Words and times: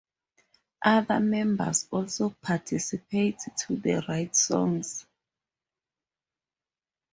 Other 0.83 1.19
members 1.19 1.87
also 1.91 2.31
participate 2.41 3.37
to 3.67 4.01
write 4.07 4.35
songs. 4.35 5.05